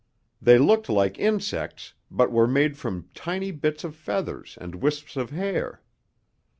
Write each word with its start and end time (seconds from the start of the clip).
They 0.41 0.57
looked 0.57 0.89
like 0.89 1.19
insects 1.19 1.93
but 2.09 2.31
were 2.31 2.47
made 2.47 2.75
from 2.75 3.07
tiny 3.13 3.51
bits 3.51 3.83
of 3.83 3.95
feathers 3.95 4.57
and 4.59 4.81
wisps 4.81 5.15
of 5.15 5.29
hair. 5.29 5.83